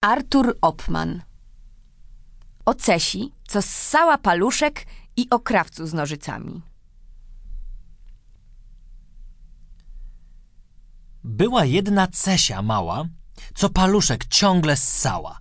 Artur 0.00 0.58
Opman 0.60 1.22
O 2.64 2.74
Cesi, 2.74 3.32
co 3.48 3.62
ssała 3.62 4.18
paluszek 4.18 4.86
i 5.16 5.30
o 5.30 5.40
krawcu 5.40 5.86
z 5.86 5.94
nożycami. 5.94 6.62
Była 11.24 11.64
jedna 11.64 12.06
Cesia 12.06 12.62
mała, 12.62 13.04
co 13.54 13.68
paluszek 13.68 14.24
ciągle 14.24 14.76
ssała. 14.76 15.38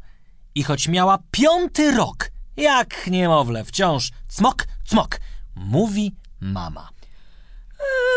I 0.56 0.64
choć 0.64 0.88
miała 0.88 1.18
piąty 1.32 1.92
rok, 1.92 2.30
jak 2.55 3.08
niemowlę 3.08 3.66
wciąż, 3.66 4.12
cmok, 4.28 4.66
cmok, 4.86 5.20
mówi 5.55 6.16
mama. 6.39 6.89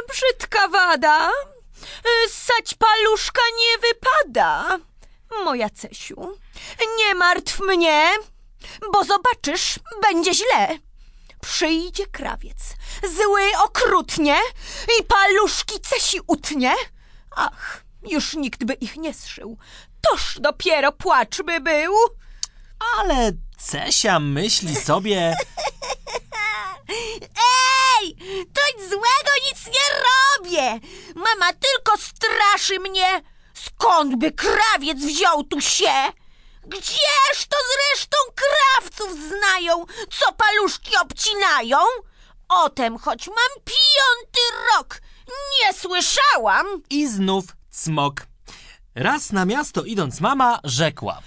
Brzydka 0.09 0.69
wada. 0.69 1.31
Ssać 2.29 2.75
paluszka 2.75 3.43
nie 3.59 3.89
wypada. 3.89 4.79
Moja 5.45 5.71
Cesiu, 5.71 6.39
nie 6.99 7.15
martw 7.15 7.61
mnie, 7.61 8.11
bo 8.93 9.05
zobaczysz, 9.05 9.79
będzie 10.03 10.35
źle. 10.35 10.79
Przyjdzie 11.41 12.07
krawiec, 12.07 12.59
zły 13.17 13.43
okrutnie 13.65 14.37
i 15.01 15.05
paluszki 15.05 15.81
Cesi 15.81 16.21
utnie. 16.27 16.75
Ach, 17.37 17.85
już 18.03 18.35
nikt 18.35 18.65
by 18.65 18.75
ich 18.75 18.97
nie 18.97 19.15
zszył. 19.15 19.59
Toż 20.01 20.39
dopiero 20.41 20.93
płacz 20.93 21.43
by 21.43 21.61
był. 21.61 21.95
Ale 22.99 23.33
Cesia 23.59 24.21
myśli 24.21 24.77
sobie, 24.77 25.37
Ej, 28.01 28.17
to 28.55 28.83
złego 28.89 29.33
nic 29.51 29.67
nie 29.67 29.97
robię. 30.07 30.87
Mama 31.15 31.53
tylko 31.53 31.97
straszy 31.99 32.79
mnie. 32.81 33.23
Skąd 33.67 34.17
by 34.17 34.33
krawiec 34.33 34.99
wziął 34.99 35.45
tu 35.45 35.61
się? 35.61 35.93
Gdzież 36.67 37.47
to 37.49 37.57
zresztą 37.73 38.17
krawców 38.35 39.19
znają, 39.29 39.85
co 40.19 40.33
paluszki 40.33 40.97
obcinają? 40.97 41.79
O 42.49 42.71
tem, 42.71 42.99
choć 42.99 43.27
mam 43.29 43.65
piąty 43.65 44.41
rok, 44.77 45.01
nie 45.63 45.75
słyszałam. 45.75 46.67
i 46.91 47.09
znów 47.09 47.45
cmok. 47.71 48.21
Raz 48.95 49.33
na 49.33 49.45
miasto 49.45 49.83
idąc 49.85 50.21
mama 50.21 50.61
rzekła. 50.65 51.21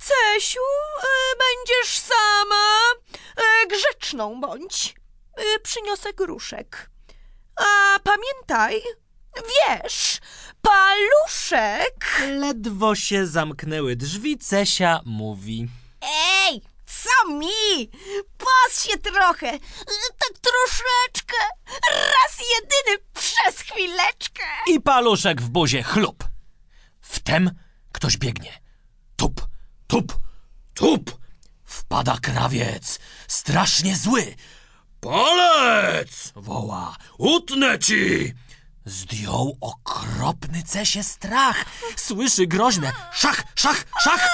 Cesiu, 0.00 0.60
e, 1.02 1.36
będziesz 1.38 1.98
sama. 1.98 2.76
E, 3.36 3.66
Grzeczną 3.66 4.40
bądź. 4.40 4.94
E, 5.36 5.58
Przyniosę 5.60 6.12
gruszek. 6.12 6.90
A 7.56 7.98
pamiętaj, 8.04 8.82
wiesz, 9.36 10.20
paluszek. 10.74 12.20
Ledwo 12.28 12.94
się 12.94 13.26
zamknęły 13.26 13.96
drzwi, 13.96 14.38
Cesia 14.38 15.00
mówi. 15.04 15.68
Ej, 16.02 16.62
co 16.86 17.30
mi? 17.32 17.90
Pas 18.38 18.84
się 18.84 18.98
trochę, 18.98 19.50
tak 20.18 20.32
troszeczkę, 20.40 21.36
raz 21.92 22.38
jedyny 22.54 23.04
przez 23.14 23.60
chwileczkę. 23.60 24.44
I 24.66 24.80
paluszek 24.80 25.42
w 25.42 25.48
buzie 25.48 25.82
chlup. 25.82 26.24
Wtem 27.00 27.50
ktoś 27.92 28.16
biegnie. 28.16 28.52
Tup, 29.16 29.46
tup, 29.86 30.12
tup. 30.74 31.18
Wpada 31.64 32.18
krawiec, 32.22 32.98
strasznie 33.28 33.96
zły. 33.96 34.34
Palec! 35.00 36.32
woła. 36.36 36.96
Utnę 37.18 37.78
ci! 37.78 38.34
Zdjął 38.86 39.56
okropny 39.60 40.62
cesie 40.62 41.02
strach. 41.02 41.64
Słyszy 41.96 42.46
groźne 42.46 42.92
szach, 43.12 43.42
szach, 43.54 43.84
szach. 44.00 44.28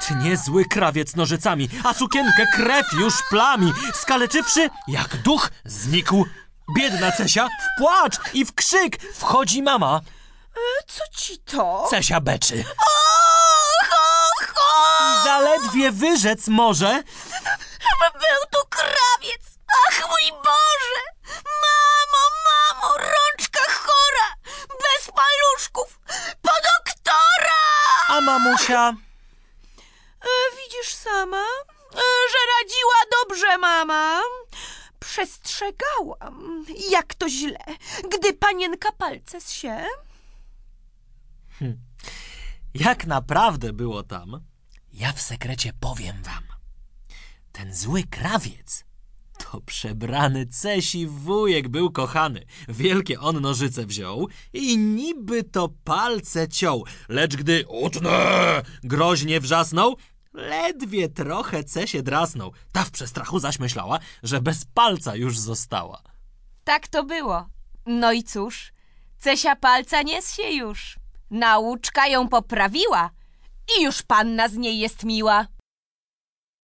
Tnie 0.00 0.36
zły 0.36 0.64
krawiec 0.64 1.16
nożycami, 1.16 1.68
a 1.84 1.94
sukienkę 1.94 2.44
krew 2.54 2.86
już 2.92 3.14
plami. 3.30 3.72
Skaleczywszy, 3.94 4.70
jak 4.88 5.16
duch, 5.16 5.50
znikł. 5.64 6.26
Biedna 6.76 7.12
Cesia 7.12 7.48
w 7.48 7.78
płacz 7.78 8.16
i 8.34 8.44
w 8.44 8.54
krzyk 8.54 9.02
wchodzi 9.14 9.62
mama. 9.62 10.00
Co 10.86 11.02
ci 11.16 11.38
to? 11.38 11.86
Cesia 11.90 12.20
beczy. 12.20 12.64
I 15.00 15.24
zaledwie 15.24 15.92
wyrzec 15.92 16.48
może, 16.48 17.02
a 28.14 28.20
mamusia 28.20 28.96
E, 30.20 30.28
Widzisz 30.56 30.94
sama, 30.94 31.44
e, 31.92 32.00
że 32.32 32.38
radziła 32.54 32.94
dobrze 33.20 33.58
mama. 33.58 34.20
Przestrzegałam, 35.00 36.64
jak 36.90 37.14
to 37.14 37.28
źle, 37.28 37.64
gdy 38.12 38.32
panienka 38.32 38.92
palce 38.92 39.40
się. 39.40 39.86
Jak 42.74 43.06
naprawdę 43.06 43.72
było 43.72 44.02
tam, 44.02 44.40
ja 44.92 45.12
w 45.12 45.20
sekrecie 45.20 45.72
powiem 45.80 46.22
wam. 46.22 46.44
Ten 47.52 47.74
zły 47.74 48.02
krawiec 48.10 48.84
to 49.54 49.60
przebrany 49.60 50.46
Cesi 50.46 51.06
wujek 51.06 51.68
był 51.68 51.90
kochany. 51.90 52.44
Wielkie 52.68 53.20
on 53.20 53.40
nożyce 53.40 53.86
wziął 53.86 54.28
i 54.52 54.78
niby 54.78 55.44
to 55.44 55.68
palce 55.84 56.48
ciął, 56.48 56.84
lecz 57.08 57.36
gdy 57.36 57.64
utnę 57.68 58.62
groźnie 58.84 59.40
wrzasnął, 59.40 59.96
ledwie 60.32 61.08
trochę 61.08 61.64
Cesie 61.64 62.02
drasnął. 62.02 62.52
Ta 62.72 62.84
w 62.84 62.90
przestrachu 62.90 63.38
zaś 63.38 63.58
myślała, 63.58 63.98
że 64.22 64.40
bez 64.40 64.64
palca 64.64 65.16
już 65.16 65.38
została. 65.38 66.02
Tak 66.64 66.88
to 66.88 67.04
było. 67.04 67.48
No 67.86 68.12
i 68.12 68.22
cóż, 68.22 68.72
Cesia 69.18 69.56
palca 69.56 70.02
nie 70.02 70.22
się 70.22 70.50
już. 70.50 70.98
Nauczka 71.30 72.06
ją 72.06 72.28
poprawiła 72.28 73.10
i 73.78 73.82
już 73.82 74.02
panna 74.02 74.48
z 74.48 74.56
niej 74.56 74.78
jest 74.78 75.04
miła. 75.04 75.46